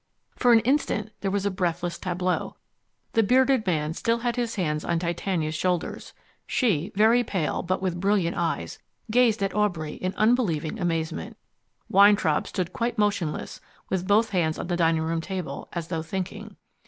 [0.35, 2.55] For an instant there was a breathless tableau.
[3.13, 6.13] The bearded man still had his hands on Titania's shoulders.
[6.47, 8.79] She, very pale but with brilliant eyes,
[9.11, 11.37] gazed at Aubrey in unbelieving amazement.
[11.87, 16.55] Weintraub stood quite motionless with both hands on the dining table, as though thinking.